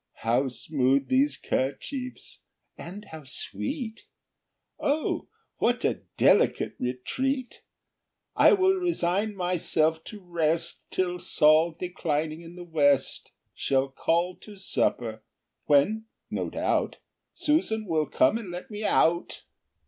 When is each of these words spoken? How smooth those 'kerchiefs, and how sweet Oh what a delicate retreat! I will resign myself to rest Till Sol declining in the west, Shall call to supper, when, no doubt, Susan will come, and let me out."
How 0.25 0.47
smooth 0.49 1.09
those 1.11 1.37
'kerchiefs, 1.37 2.39
and 2.75 3.05
how 3.05 3.23
sweet 3.23 4.07
Oh 4.79 5.27
what 5.57 5.85
a 5.85 6.01
delicate 6.17 6.73
retreat! 6.79 7.61
I 8.35 8.53
will 8.53 8.73
resign 8.73 9.35
myself 9.35 10.03
to 10.05 10.19
rest 10.19 10.89
Till 10.89 11.19
Sol 11.19 11.73
declining 11.73 12.41
in 12.41 12.55
the 12.55 12.63
west, 12.63 13.31
Shall 13.53 13.89
call 13.89 14.35
to 14.37 14.55
supper, 14.55 15.21
when, 15.65 16.05
no 16.31 16.49
doubt, 16.49 16.95
Susan 17.35 17.85
will 17.85 18.07
come, 18.07 18.39
and 18.39 18.49
let 18.49 18.71
me 18.71 18.83
out." 18.83 19.43